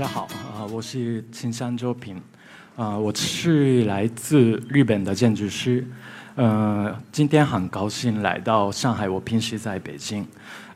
[0.00, 0.26] 大家好，
[0.56, 2.18] 啊、我是青山周平，
[2.74, 5.86] 啊、我是来自日本的建筑师，
[6.36, 10.26] 呃，今天很高兴来到上海，我平时在北京，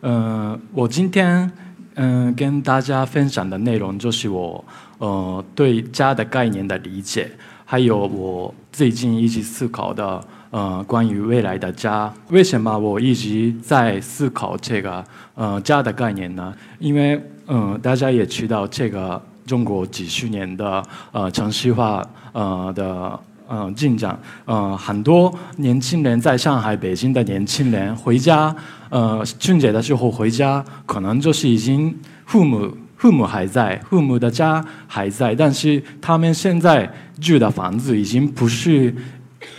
[0.03, 1.51] 呃，我今天
[1.95, 4.63] 嗯、跟大家分享的内容就是我
[4.99, 7.31] 呃对家的概念的理解，
[7.65, 10.23] 还有我最近一直思考的
[10.55, 12.13] 呃关于未来的家。
[12.29, 15.05] 为什么我一直在思考这个
[15.35, 16.55] 呃家的概念呢？
[16.79, 23.19] 因为嗯、大家也知道这个中国几十年的呃城市化呃的。
[23.47, 28.57] 呃，进展，呃，很多年轻人在上海、北京的年轻人回家，
[28.89, 31.95] 呃，春节的时候回家，可能就是已经
[32.25, 38.93] 父母父母还在，父母的家还在，但是他们现在住的房子已经不是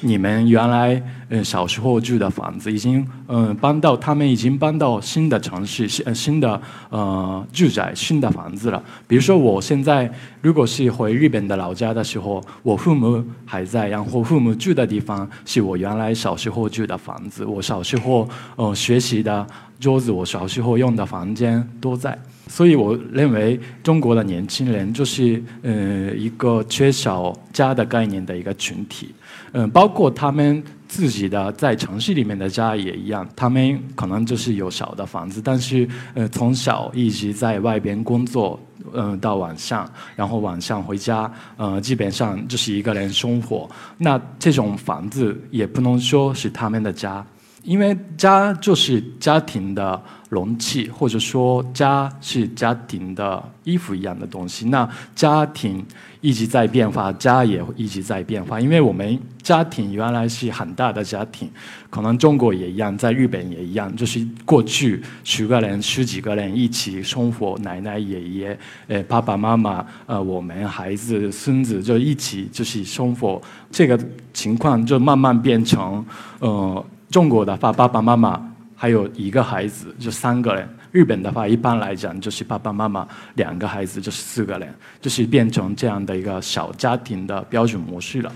[0.02, 8.84] 你们原来嗯小时候住的房子，已经嗯、搬到他们已经搬到新的城市、新新的呃住宅、新的房子了。
[9.08, 19.46] 比如说我现在如果是回日本的老家的时候，我父母还在，然后父母住的地方是我原来小时候住的房子，我小时候呃学习的
[19.80, 22.18] 桌子，我小时候用的房间都在。
[22.48, 29.14] 所以我认为中国的年轻人就是呃一个缺少家的概念的一个群体，
[29.54, 38.60] 嗯、包括他们自己的在城市里面的家也一样，他们可能就是有小的房子，但是呃从小一直在外边工作，
[38.94, 47.26] 嗯、到晚上，然后晚上回家，呃基本上就是一个人生活，那这种房子也不能说是他们的家。
[47.66, 50.00] 因为家就是家庭的
[50.30, 54.70] 容器，或者说家是家庭的衣服一样的东西。
[54.70, 55.84] 那家庭
[56.22, 58.62] 一直在变化，家也一直在变化。
[58.62, 61.50] 因为我们家庭原来是很大的家庭，
[61.90, 73.42] 可能中国也一样，在日本也一样，就是过去十个人、十几个人一起生活，奶奶、爷爷、呃爸爸妈妈、呃我们孩子、孙子就一起就是生活。
[73.72, 74.00] 这个
[74.34, 76.06] 情况就慢慢变成，
[76.40, 76.86] 呃。
[77.16, 78.46] 中国的话，爸爸妈妈
[78.76, 84.68] 还有一个孩子，就三个人；日本的话，一般来讲就是爸爸妈妈两个孩子，就是四个人，
[85.00, 88.30] 就是变成这样的一个小家庭的标准模式了。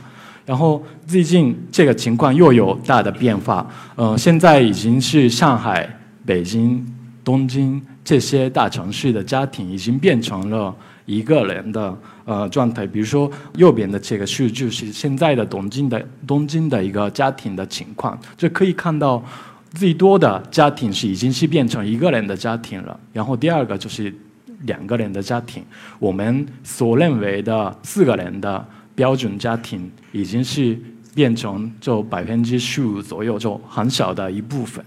[0.46, 5.86] 然后最近这个情况又有大的变化，呃，现在已经是上海、
[6.26, 6.82] 北京、
[7.22, 12.86] 东京这些大城市的家庭已经变成了一个人的呃状态。
[12.88, 19.24] 比如说右边的这个数据是现在的东京的东京的一个家庭的情况，就可以看到
[19.74, 23.00] 最多的家庭是已经是变成一个人的家庭了。
[23.14, 24.14] 然后第二个就是
[24.64, 25.64] 两个人的家庭，
[26.00, 28.66] 我们所认为的四个人的
[28.96, 30.78] 标准家庭已经是
[31.14, 34.84] 变成就百分之十五左右，就很小的一部分。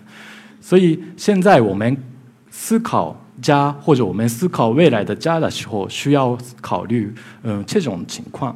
[0.61, 1.97] 所以现在我们
[2.55, 8.55] 思考家或者我们思考未来的家的时候，需要考虑嗯、这种情况，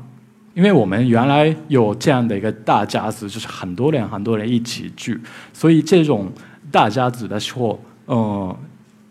[0.54, 5.18] 因为我们原来有这样的一个大家子，就是很多人很多人一起住，
[5.54, 6.30] 所以这种
[6.70, 8.54] 大家子的时候，嗯、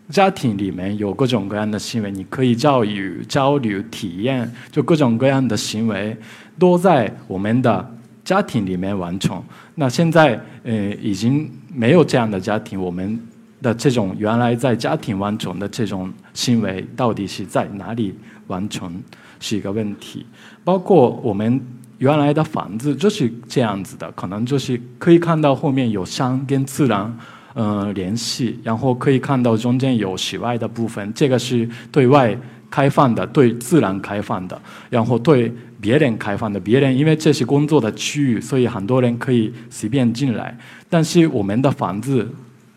[0.08, 6.16] 家庭里面有各种各样的行为，你可以教育、交流、体验，就各种各样的行为
[6.60, 9.42] 都在我们的家庭里面完成。
[9.74, 10.72] 那现在呃
[11.02, 13.20] 已经没有这样的家庭，我们
[13.66, 18.14] 的这种原来在家庭完成的这种行为，到底是在哪里
[18.46, 19.02] 完成，
[19.40, 20.24] 是一个问题。
[20.62, 21.60] 包括我们
[21.98, 27.12] 原来的房子就是这样子的，可能就是可以看到后面有山跟自然。
[27.58, 32.36] 呃，联系，然后可以看到中间有室外的部分，这个是对外
[32.68, 34.60] 开放的，对自然开放的，
[34.90, 35.50] 然后对
[35.80, 36.60] 别人开放的。
[36.60, 40.54] 别人因为这是工作的区域，所以很多人可以随便进来。
[40.90, 42.30] 但是我们的房子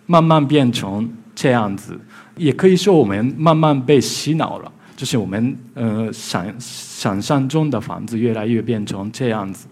[0.09, 1.95] 慢慢变成这样子，
[2.35, 9.67] 也可以说我们慢慢被洗脑了，就是我们呃想想象中的房子越来越变成这样子。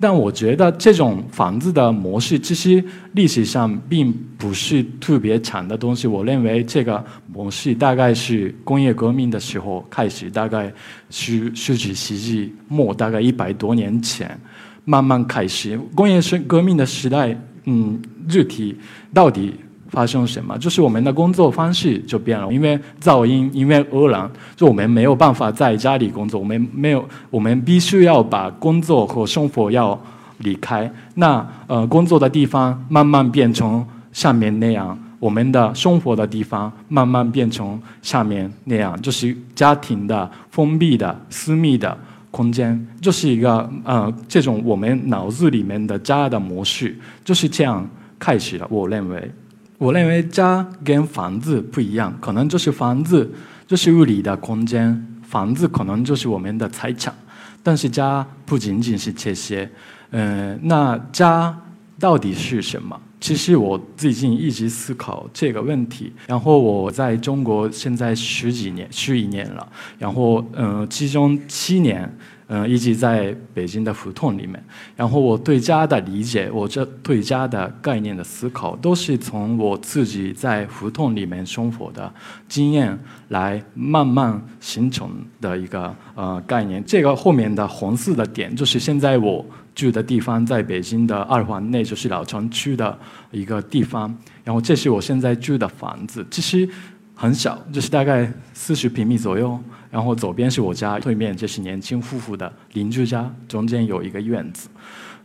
[0.00, 6.08] 但我觉得这种房子的模式，其实历史上并不是特别长的东西。
[6.08, 10.72] 我认为这个模式大概是工业革命的时候开始，大概
[11.08, 14.36] 是十几世纪末，大概一百多年前
[14.84, 15.78] 慢慢开始。
[15.94, 18.76] 工业革命的时代，嗯，具体
[19.12, 19.54] 到底
[19.88, 20.56] 发生什么？
[20.58, 29.98] 就是我们的工作方式就变了，因为噪音，因为污染，就我们没有办法在家里工作，我们没有，我们必须要把工作和生活要
[30.38, 30.90] 离开。
[31.14, 41.96] 那呃，工作的地方慢慢变成上面那样，我们的生活的地方慢慢变成下面那样，就是家庭的封闭的、私密的
[42.30, 46.94] 空间，就是一个呃，这种我们脑子里面的家的模式
[47.24, 47.88] 就是这样
[48.18, 48.66] 开始了。
[48.70, 49.30] 我认为。
[49.78, 53.32] 我认为家跟房子不一样，可能就是房子
[53.66, 57.14] 就是物理的空间，房子可能就是我们的财产，
[57.62, 59.70] 但是家不仅仅是这些。
[60.10, 61.56] 嗯，那家
[61.98, 63.00] 到底是什么？
[63.20, 66.12] 其实我最近一直思考这个问题。
[66.26, 72.12] 然后我在中国现在十几年、十一年了，然后嗯，其中七年。
[72.50, 74.62] 嗯，一直在北京的胡同里面。
[74.96, 82.10] 然后我对家的理解，我这对家的概念的思考，都是从我自己在胡同里面生活的
[82.48, 82.98] 经验
[83.28, 85.10] 来慢慢形成
[85.42, 86.82] 的一个呃概念。
[86.86, 92.98] 这个后面的红色的点，就是现在我住的地方，在北京的二环内，就是老城区的
[93.30, 94.16] 一个地方。
[94.42, 96.66] 然后这是我现在住的房子，其实
[97.14, 99.60] 很小，就是大概四十平米左右。
[99.90, 104.68] 然后左边是我家，对面这是年轻夫妇的邻居家，中间有一个院子。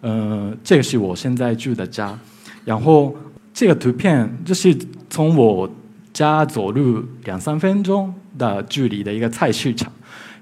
[0.02, 2.18] 嗯，这个是我现在住的家。
[2.64, 3.16] 然后
[3.54, 4.74] 这个图片就是
[5.10, 5.70] 从我
[6.14, 9.92] 家走路两三分钟的距离的一个菜市场。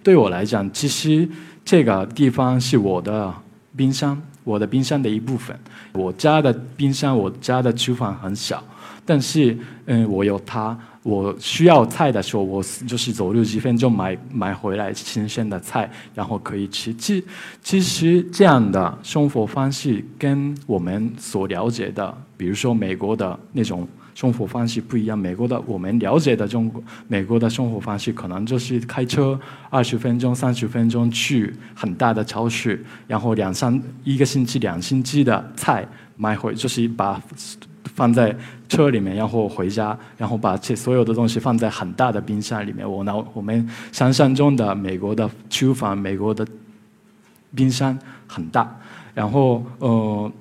[0.04, 1.28] 对我来讲，其实
[1.66, 3.34] 这个地方是我的
[3.76, 5.58] 冰箱，我的冰箱的一部分。
[5.94, 8.64] 我家的冰箱，我家的厨房很小，
[9.06, 10.78] 但是嗯，我有它。
[11.04, 16.94] 我需要菜的时候，我就是走路几分钟买买回来新鲜的菜，然后可以吃。
[16.94, 17.24] 其
[17.64, 25.18] 其实这样的生活方式跟我们所了解的，比如说美国的那种生活方式不一样。
[25.18, 29.40] 美国的我们了解的中国美国的生活方式，可能就是开车
[29.72, 35.84] 二十分钟、三十分钟去很大的超市，然后两三一个星期、两星期的菜
[36.16, 37.20] 买回，就是一把。
[37.94, 38.36] 放在
[38.68, 42.90] 车里面，然后回家，然后把这所有的东西放在很大的冰箱里面。
[42.90, 46.46] 我拿我们想象中的美国的厨房，美国的
[47.56, 47.98] 冰箱
[48.28, 48.74] 很大。
[49.14, 50.32] 然后，呃，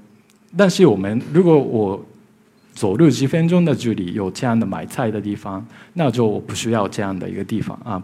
[0.56, 2.00] 但是我们如果我
[2.72, 5.64] 走路几分钟的距离有这样的买菜的地方，
[5.94, 8.02] 那就我不需要这样的一个地方啊。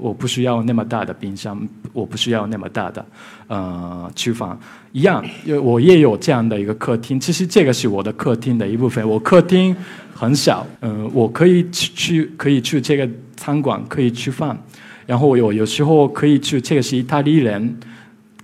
[0.00, 1.60] 我不需要那么大的冰箱，
[1.92, 3.04] 我不需要那么大的
[3.48, 4.58] 呃厨房，
[4.92, 5.22] 一样，
[5.62, 7.20] 我也有这样的一个客厅。
[7.20, 9.06] 其实这个是我的客厅的一部分。
[9.06, 9.76] 我客厅
[10.14, 13.06] 很小，嗯，我可以去可以去这个
[13.36, 14.56] 餐馆可以吃饭，
[15.04, 17.76] 然后我有有时候可以去这个是意大利人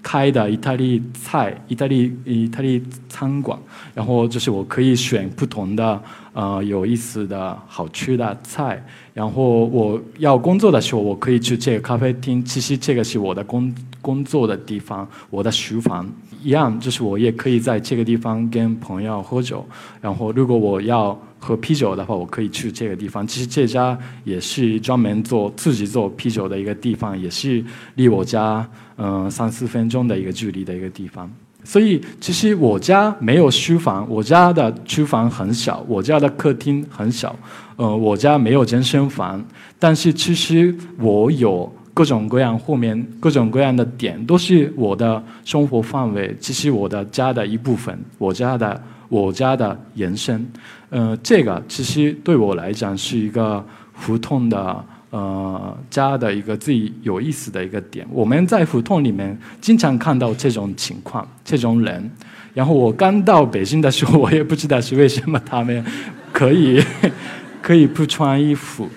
[0.08, 3.58] 开的意大利菜意大利意大利餐馆，
[3.94, 6.02] 然后就是我可以选不同的
[6.32, 8.82] 呃有意思的好吃的菜。
[9.12, 12.42] 然后我要工作的时候，我可以去这个咖啡厅。
[12.42, 16.10] 其实这个是我的工工作的地方，我的厨房
[16.42, 19.62] 一样，就是我也可以在这个地方跟朋友喝酒。
[20.00, 23.26] 然后如果我要喝啤酒的话，我可以去这个地方。
[23.26, 27.62] 其实这家也是专门做自己做啤酒的一个地方，也是
[27.96, 28.66] 离我家
[28.98, 31.30] 嗯三四分钟的一个距离的一个地方。
[31.64, 37.34] 所以其实我家没有书房，我家的厨房很小，我家的客厅很小，
[37.76, 39.44] 呃，我家没有健身房，
[39.78, 50.46] 但是其实我有各种各样后面各种各样的点，都是我的生活范围，其实我的家的一部分，我家的我家的延伸，
[50.90, 53.62] 呃，这个其实对我来讲是一个
[53.92, 54.84] 胡同的。
[55.10, 62.10] 呃，家的一个最有意思的一个点，我们在胡同里面经常看到这种情况，这种人。
[62.54, 65.84] 然后我刚到北京的时候，我也不知道是为什么他们
[66.32, 66.82] 可以
[67.62, 68.88] 可以不穿衣服，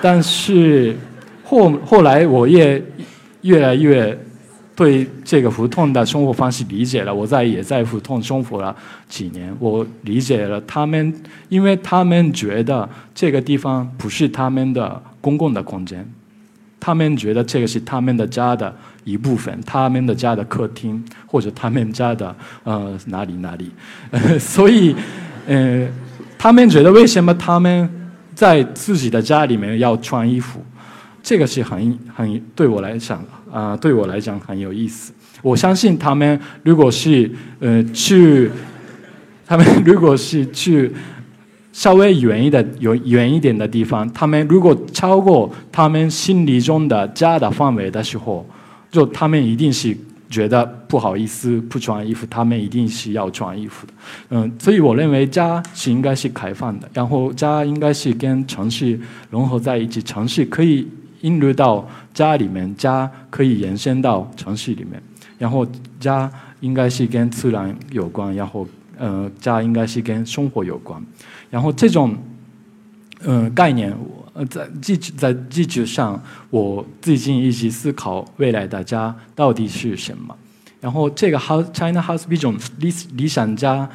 [0.00, 0.96] 但是
[1.42, 2.82] 后后来我也
[3.42, 4.18] 越来越。
[4.76, 8.74] 对这个胡同的生活方式理解了，我在也在胡同生活了
[9.08, 11.14] 几年，我理解了他们，
[11.48, 16.04] 因为他们觉得这个地方不是他们的公共的空间，
[16.80, 23.70] 他们觉得这个是他们的家的一部分，他们的家的客厅或者他们家的呃哪里哪里，
[24.40, 24.94] 所以
[25.46, 25.86] 呃
[26.36, 27.88] 他们觉得为什么他们
[28.34, 30.60] 在自己的家里面要穿衣服，
[31.24, 33.20] 这个是很很对我来讲。
[33.50, 35.12] 啊，对我来讲很有意思。
[35.40, 38.50] 我相信他们如果是呃去，
[39.46, 40.90] 他们如果是去
[41.72, 48.44] 稍微远一点、远远一点的地方，他们如果超过他们心里中的家的范围的时候，
[48.90, 49.96] 就他们一定是
[50.28, 53.92] 觉得不好意思不穿衣服，他们一定是要穿衣服的。
[54.30, 58.98] 嗯，所以我认为家是应该是开放的，然后家应该是跟城市
[59.30, 60.88] 融合在一起，城市可以。
[61.24, 65.02] 引入到家里面，家可以延伸到城市里面，
[65.38, 65.66] 然后
[65.98, 71.02] 家应该是跟自然有关，然后呃，家应该是跟生活有关，
[71.48, 72.14] 然后这种
[73.22, 73.90] 嗯概念，
[74.34, 80.36] 我在基在基础上，我最近一直思考未来的家到底是什么，
[80.78, 83.88] 然后这个 House China House Vision 理理想家，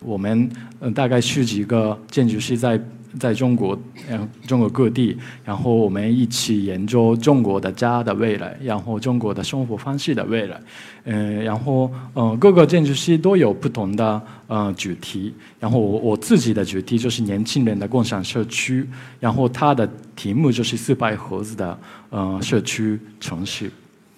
[0.00, 0.50] 我们
[0.80, 2.78] 嗯大概是几个建筑师在。
[3.18, 3.78] 在中国，
[4.08, 10.60] 嗯，中国各地，然后我们一起研究中国的家的未来，然后中国的生活方式的未来，
[11.04, 18.86] 嗯，然后嗯，各个建筑师都有不同的嗯主题，然后我我自己的主题就是年轻人的共享社区，
[19.20, 21.78] 然后它的题目就是四百盒子的
[22.10, 23.70] 嗯社区城市。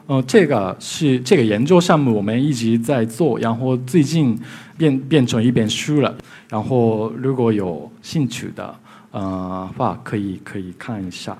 [0.08, 4.38] 呃，这个是这个研究项目，我们一直在做，然后最近
[4.78, 6.14] 变变成一本书了。
[6.48, 8.72] 然后如果有兴趣的
[9.16, 11.36] 呃话，可以可以看一下。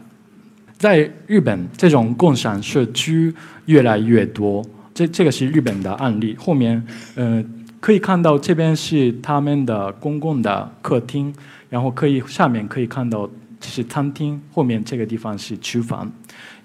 [0.79, 3.35] 在日本，这种共享社区
[3.67, 4.65] 越来越多。
[4.95, 6.35] 这这个是日本的案例。
[6.39, 6.83] 后面
[7.15, 7.45] 呃
[7.79, 11.35] 可以看到，这边是他们的公共的客厅，
[11.69, 13.29] 然后可以下面可以看到
[13.61, 16.11] 这是餐厅，后面这个地方是厨房，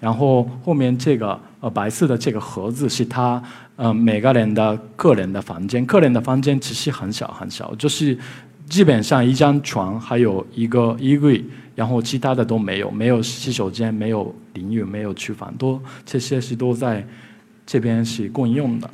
[0.00, 1.38] 然后后面这个。
[1.62, 3.40] 呃，白色的这个盒子是他
[3.76, 8.18] 呃每个人的个人的房间，个人的房间其实很小很小，就是
[8.72, 17.06] 基本上一张床，还有一个衣柜，然后其他的都没有，没有洗手间，没有淋浴，没有厨房，都这些是都在
[17.66, 18.88] 这边是共用的，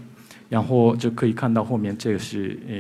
[0.49, 2.77] 然后就可以看到后面这个是呃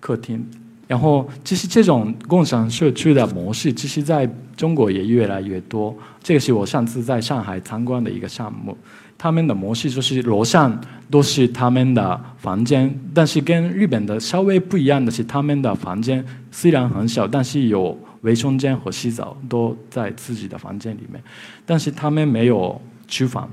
[0.00, 0.42] 客厅。
[0.86, 5.96] 然后，其实这种共享社区的模式，其实在中国也越来越多。
[6.22, 8.76] 这个是我上次在上海参观的一个项目，
[9.16, 10.78] 他们的模式就是楼上
[11.10, 21.22] 都是他们的房间，但是跟日本的稍微不一样的是，他们的房间虽然很小，但是有卫生间和洗澡都在自己的房间里面，
[21.64, 23.50] 但是他们没有厨房。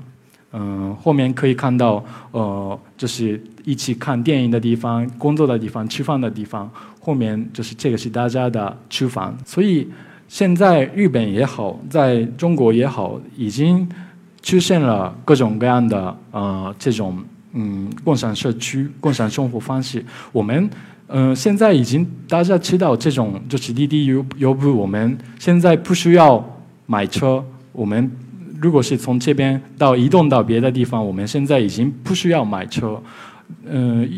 [0.54, 6.70] 嗯，后面可以看到，呃，就是一起看电影的地方、工作的地方、吃饭的地方。
[7.00, 9.34] 后面就是这个是大家的厨房。
[9.46, 9.88] 所以
[10.28, 13.88] 现在日本也好，在中国也好，已经
[14.42, 17.18] 出现了各种各样的呃这种
[17.54, 20.04] 嗯共享社区、共享生活方式。
[20.32, 20.68] 我们
[21.08, 26.44] 嗯现在已经大家知道这种就是滴滴优优步，我们现在不需要
[26.84, 27.42] 买车，
[27.72, 28.10] 我们。
[28.62, 33.02] 如果是从这边到移动到别的地方，我们现在已经不需要买车，
[33.66, 34.08] 嗯，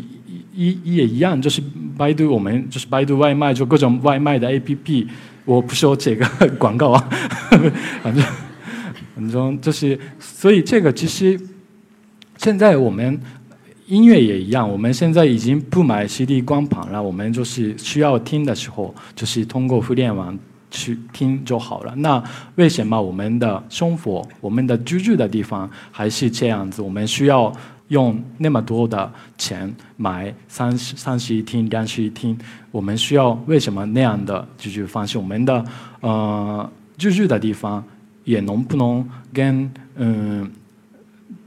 [0.53, 1.61] 一也一样，就是
[1.97, 5.07] 百度，我们就是百度外卖，就各种外卖的 APP，
[5.45, 7.09] 我不说这个广告啊，
[8.03, 8.23] 反正
[9.15, 11.39] 反正就是，所以这个其实
[12.37, 13.19] 现在我们
[13.87, 20.37] 音乐也一样，我们现在已经不买 CD 光盘了，我们就是需要听的时候，就是通过互联网。
[20.71, 21.93] 去听就好了。
[21.97, 22.21] 那
[22.55, 26.81] 为什么我们的生活、我们的居住的地方还是这样子？
[26.81, 27.51] 我们需要
[27.89, 32.37] 用那么多的钱买三十三室一厅、两室一厅？
[32.71, 35.17] 我们需要为什么那样的居住方式？
[35.17, 35.63] 我们的
[36.01, 37.83] 呃居住的地方
[38.23, 40.51] 也能不能跟嗯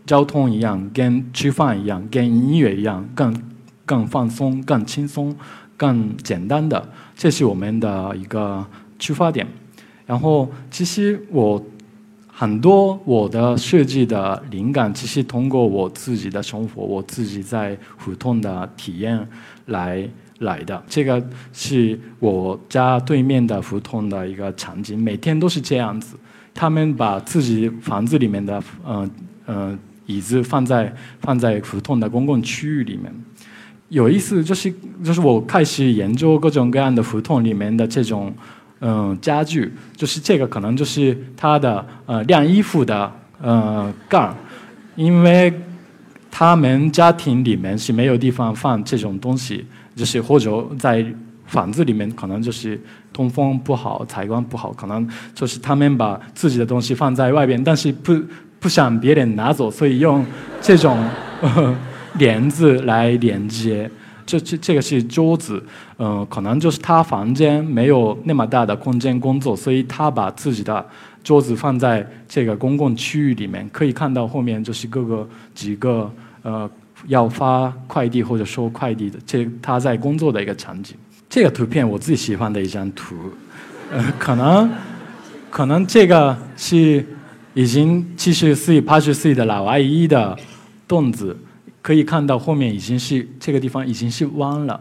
[0.07, 3.43] 交通一样、跟吃饭一样、跟音乐一样，更
[3.85, 5.37] 更放松、更轻松、
[5.77, 6.89] 更简单的？
[7.17, 8.65] 这是我们的一个。
[8.99, 9.47] 出发点，
[10.07, 11.64] 然后其实我
[12.26, 19.26] 很多我的设计的灵感，其实通过我自己的生活，我自己在胡同的体验
[19.67, 20.81] 来来的。
[20.88, 21.21] 这个
[21.52, 26.17] 是我家对面的胡同的一个场景，每天都是这样子。
[26.55, 29.11] 他们把自己房子里面的嗯
[29.47, 33.12] 嗯椅子放在放在胡同的公共区域里面。
[33.88, 38.33] 有意思就是就是我开始研究各种各样的胡同里面的这种。
[38.80, 44.32] 嗯，家具就是这个，可能就是它的呃晾衣服的呃盖
[44.94, 45.52] 因为
[46.30, 49.66] 他们家庭里面是没有地方放这种东西，
[49.97, 51.04] 就是或者在
[51.47, 52.80] 房子里面可能就是
[53.12, 58.14] 通风不好、采光不好，可能就是他们把自己的东西放在外边，但是不
[58.61, 60.25] 不想别人拿走，所以用
[60.61, 60.99] 这种
[62.14, 63.90] 帘子来连接。
[64.28, 65.64] 这这这个是桌子，
[65.97, 70.87] 嗯，可能就是他房间没有那么大的空间工作，所以他把自己的
[71.25, 73.66] 桌子放在这个公共区域里面。
[73.73, 76.70] 可以看到后面就是各个几个呃
[77.06, 80.94] 要发快递或者收快递的，这他在工作的一个场景。
[81.30, 83.16] 这个图片我最喜欢的一张图，
[83.90, 84.70] 呃，可能
[85.49, 87.02] 可能这个是
[87.54, 90.37] 已经七十岁、八十岁的老阿姨的
[90.87, 91.35] 凳子。
[91.88, 94.78] 可以看到后面已经是这个地方已经是弯了，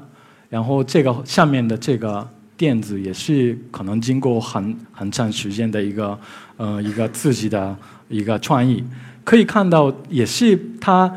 [0.50, 6.20] 然后这个下面的这个垫子也是可能经过很很长时间的一个
[6.58, 7.74] 呃一个自己的
[8.10, 8.84] 一个创意。
[9.24, 11.10] 可以看到也是他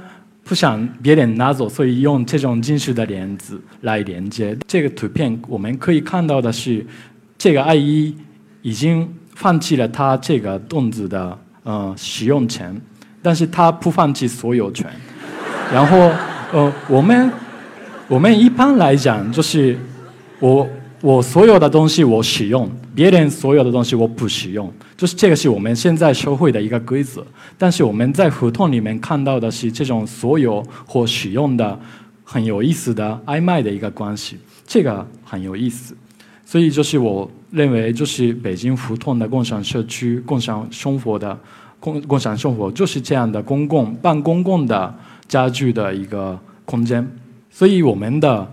[0.45, 4.57] 不想别人拿走，所以用这种金属的帘子来连接。
[4.69, 6.87] 这个图片我们可以看到的是，
[7.37, 8.15] 这个阿姨
[8.63, 12.81] 已经放弃了她这个凳子的呃使用权，
[13.21, 14.89] 但是她不放弃所有权。
[15.73, 16.11] 然后，
[16.53, 17.31] 呃，我们
[18.09, 19.79] 我们一般来讲就是，
[20.41, 20.67] 我
[21.01, 27.25] 我所有的东西我使用，别人所有的东西我不使用，就是这个是我们现在社会的一个规则。
[27.57, 31.79] 但是我们在胡同里面看到的是这种所有或使用的
[32.25, 34.37] 很有意思的暧昧的一个关系，
[34.67, 35.95] 这个很有意思。
[36.45, 41.39] 所以就是我认为，就是北京胡同的共享社区、共享生活的
[41.79, 44.93] 共共享生活就是这样的公共半公共的
[45.31, 47.01] 家具的一个空间。
[47.49, 48.47] 所以我们的。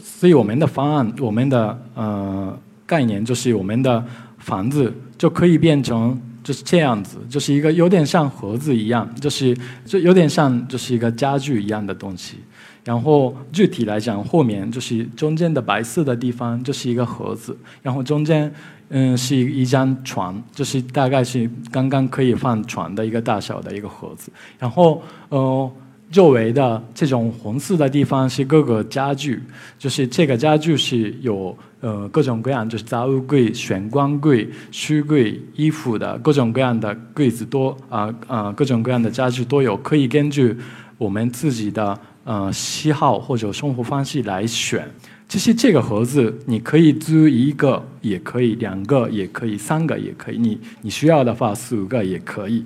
[0.00, 4.02] 所以我们的方案，我们的呃概念就是我们的
[4.38, 9.54] 房子就可以变成就是这样子，就是一个有点像盒子一样，就是
[9.84, 12.38] 就有点像就是一个家具一样的东西。
[12.84, 18.50] 然后具体来讲，后面就是中间的白色的地方就是一个盒子，然后中间
[18.88, 24.32] 嗯是一一张床，就是大概是刚刚可以放床的一个大小的一个盒子。
[24.58, 25.70] 然后呃。
[26.10, 29.42] 周围的这种红色的地方是各个家具，
[29.78, 40.56] 就是这个家具是有呃各种各样，就是杂物柜、玄关柜、书柜、衣服的各种各样的柜子多啊啊各种各样的家具都有，可以根据
[40.96, 44.88] 我们自己的呃喜好或者生活方式来选。
[45.28, 52.64] 其实这个盒子你可以租一个，也可以两个，也可以三个，也可以你你需要的话四五个也可以。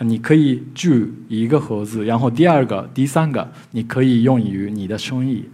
[0.00, 5.44] 你可以住一个盒子，然后第二个、第三个，你可以用于你的生意。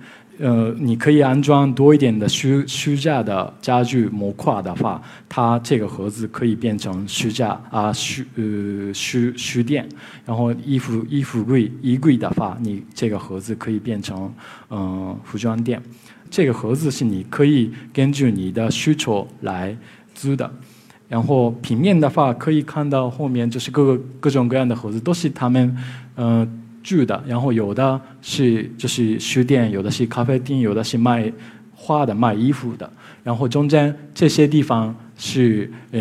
[0.40, 9.85] 呃，你可以安装多一点的书书架的家具模块的话，它这个盒子可以变成书架啊书呃书书店。
[10.25, 14.33] 然后衣服衣服柜衣柜的话，你这个盒子可以变成
[14.71, 15.83] 嗯服装店。
[16.30, 19.76] 这个盒子是你可以根据你的需求来
[20.14, 20.49] 租的。
[21.08, 25.76] 然后平面的话，可以看到后面就是各个各种各样的盒子，都是他们
[26.16, 26.46] 嗯
[26.82, 27.22] 住的。
[27.26, 31.32] 然后有的是就是书店，有的是咖啡厅，有的是卖
[31.75, 32.90] 花的、卖衣服的。
[33.25, 36.00] 然后中间这些地方是呃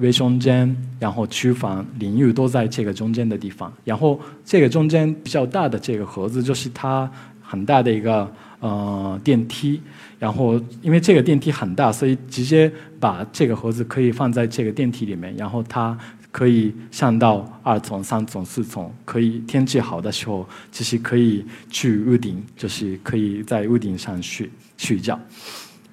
[0.00, 3.72] 卫生间，然后厨房、淋浴都在这个中间的地方。
[3.84, 7.10] 然后这个中间比较大的这个盒子，就是它
[7.42, 8.30] 很大的一个
[8.60, 9.80] 呃电梯。
[10.18, 12.68] 然后，因为这个电梯很大，所以直接
[12.98, 15.96] 把这个盒子可以放在这个电梯里面，然后它
[16.32, 25.16] 可以上到二层、三层、四层，可以天气好的时候，其实可以去屋顶，就是可以在屋顶上睡睡觉。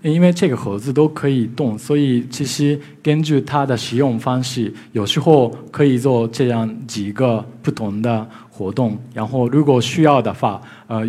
[0.02, 8.98] 因为这个盒子都可以动，所以其实根据它的使用方式，有时候可以做这样几个不同的活动。
[9.14, 11.08] 然后，如果需要的话，呃。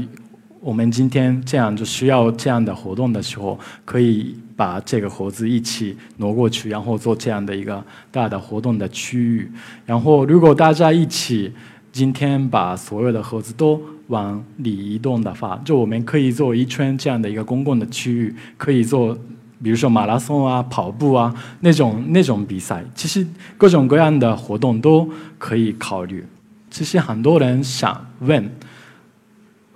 [0.67, 9.49] 我们今天这样就需要这样的活动的时候，可以把这个盒子一起挪过去，然后做这样的一个大的活动的区域。
[9.85, 11.53] 然后，如果大家一起
[11.93, 19.17] 今天把所有的盒子都往里移动的话，就我们可以做一圈这样的一个公共的区域，可以做，
[19.63, 22.85] 比如说马拉松啊、跑步啊那种那种比赛。
[22.93, 23.25] 其实
[23.57, 26.27] 各种各样的活动都可以考虑。
[26.73, 28.51] 其实很多人想问。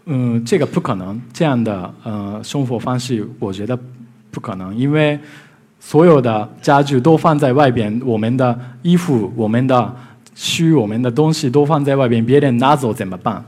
[0.06, 3.78] 嗯，这个不可能，这样的呃生活方式，我觉得
[4.30, 5.16] 不可能，因为
[5.78, 9.94] 所有的家具都放在外边，我们的衣服、我们的
[10.34, 13.44] 书、我们的东西都放在外边，别人拿走怎么办？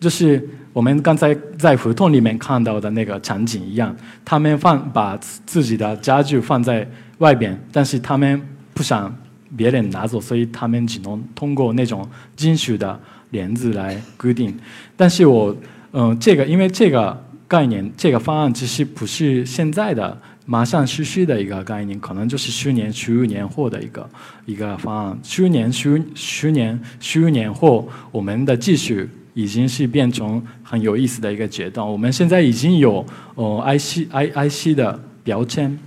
[0.00, 8.40] 就是我们刚才在胡同里面看到的那个场景一样，他们放把自己的家具放在外边，但是他们
[8.74, 9.14] 不想
[9.56, 12.98] 别人拿走，所以他们只能通过那种金属的
[13.30, 14.52] 帘子来固定，
[14.96, 15.54] 但是我。
[15.92, 24.08] 嗯，这个因为这个概念，这个方案其实不是现在的马上实施的一个概念，可能就是十年、十五年后的一个
[24.46, 25.18] 一个方案。
[25.22, 31.86] 十年、十十年、十五年后，我们的技术已经是变成很有意思的一个阶段。
[31.86, 35.78] 我们现在已经有哦，IC、I、IC 的标签，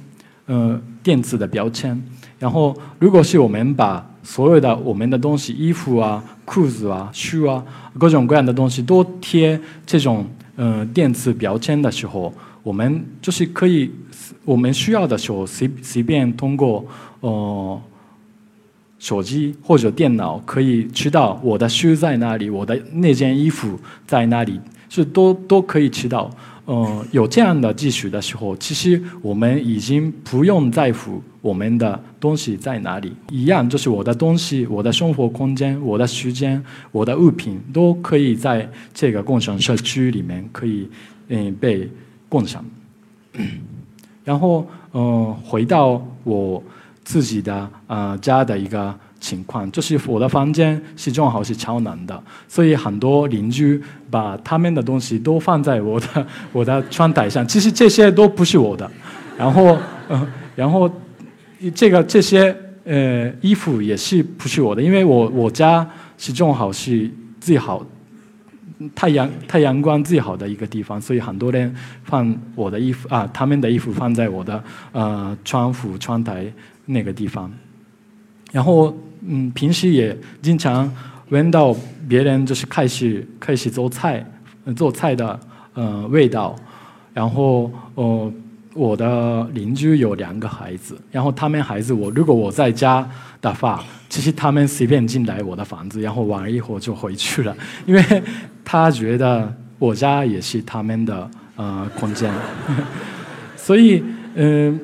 [0.45, 1.99] 呃，电子的标签。
[2.37, 7.65] 然后，如果是我们把所有的我们的东西，衣服啊、裤子啊、书啊，
[7.97, 12.31] 各种各样的东西都贴这种嗯电子标签的时候，
[12.62, 13.91] 我们就是可以，
[14.45, 16.86] 我们需要的时候随随便通过
[17.21, 17.81] 呃
[18.99, 26.29] 手机或者电脑可以知道我的书在哪里，我的那件衣服在哪里，是都都可以知道。
[26.67, 40.89] 嗯，有这样的技术的时候，其实我们已经不用在乎我们的东西在哪里，一样就是我的东西、我的生活空间、我的时间、我的物品都可以在这个共享社区里面可以
[41.30, 41.88] 嗯被
[42.28, 42.65] 共享。
[44.23, 46.63] 然后嗯，回到我
[47.04, 48.93] 自己的呃家的一个。
[49.19, 57.47] 情况就是我的房间是正好是超难的，所以很多邻居把他们的东西都放在我的 我的窗台上。
[57.47, 58.89] 其实这些都不是我的，
[59.38, 60.89] 然后，呃，然后
[61.73, 67.84] 这个这些呃衣服也是不是我的，因为我我家是正好是最好
[68.93, 71.73] 太阳太阳光最好的一个地方，所以很多人
[72.04, 76.45] 放我的衣服啊，他们的衣服放在我的呃窗户窗台
[76.86, 77.51] 那个地方。
[78.51, 78.95] 然后，
[79.27, 80.91] 嗯，平时也经常
[81.29, 81.75] 闻到
[82.07, 84.25] 别人就是开始开始做菜
[84.75, 85.39] 做菜的
[85.73, 86.55] 呃味道，
[87.13, 88.31] 然后哦。
[88.77, 93.09] 我的邻居有两个孩子，然后他们孩子我如果我在家
[93.39, 98.03] 的话，其实他们随便进来我的房子，然后玩一会儿就回去了，因为
[98.65, 102.29] 他觉得我家也是他们的呃空间，
[103.55, 104.77] 所以嗯，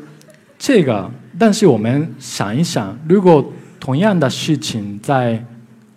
[0.57, 3.51] 这个，但是我们想一想，如果
[3.81, 5.43] 同样的事情在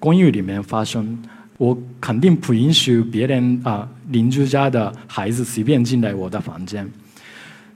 [0.00, 1.16] 公寓里面发生，
[1.58, 6.90] 我肯定不允许别人啊邻居家的孩子随便进来我的房间。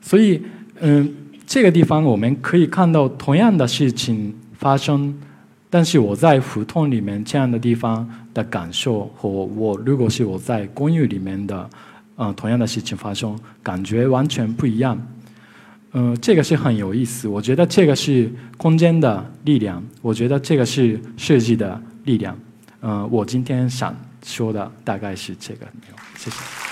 [0.00, 0.42] 所以，
[0.80, 1.14] 嗯，
[1.46, 5.14] 这个地方我们可以看到同样的事情发生，
[5.68, 11.70] 但是我在胡同里面这样的地方的感受和我如果是我在公寓里面的，
[12.16, 14.98] 嗯，同样的事情发生，感觉完全不一样。
[16.00, 17.26] 嗯，这个是很有意思。
[17.26, 22.38] 我觉得这个是空间的力量，我觉得这个是设计的力量。
[22.82, 23.92] 嗯，我今天想
[24.24, 25.66] 说的大概是这个。
[26.16, 26.67] 谢谢。